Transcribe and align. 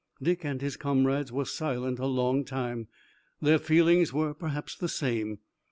Dick 0.19 0.43
and 0.43 0.63
his 0.63 0.77
comrades 0.77 1.31
were 1.31 1.45
silent 1.45 1.99
a 1.99 2.07
long 2.07 2.43
time. 2.43 2.87
Their 3.39 3.59
feelings 3.59 4.11
were 4.11 4.33
perhaps 4.33 4.75
the 4.75 4.89
same. 4.89 5.37